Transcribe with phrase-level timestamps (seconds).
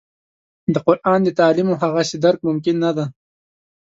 [0.73, 3.05] د قران د تعالیمو هغسې درک ممکن نه دی.